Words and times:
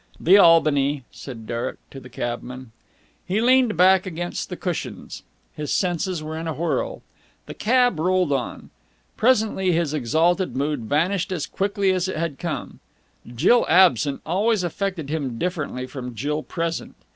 "The 0.19 0.35
Albany," 0.35 1.03
said 1.11 1.45
Derek 1.45 1.77
to 1.91 1.99
the 1.99 2.09
cabman. 2.09 2.71
He 3.23 3.39
leaned 3.39 3.77
back 3.77 4.07
against 4.07 4.49
the 4.49 4.57
cushions. 4.57 5.21
His 5.55 5.71
senses 5.71 6.23
were 6.23 6.35
in 6.35 6.47
a 6.47 6.55
whirl. 6.55 7.03
The 7.45 7.53
cab 7.53 7.99
rolled 7.99 8.31
on. 8.31 8.71
Presently 9.15 9.73
his 9.73 9.93
exalted 9.93 10.55
mood 10.55 10.85
vanished 10.85 11.31
as 11.31 11.45
quickly 11.45 11.91
as 11.91 12.07
it 12.07 12.17
had 12.17 12.39
come. 12.39 12.79
Jill 13.31 13.63
absent 13.69 14.21
always 14.25 14.63
affected 14.63 15.11
him 15.11 15.37
differently 15.37 15.85
from 15.85 16.15
Jill 16.15 16.41
present. 16.41 16.95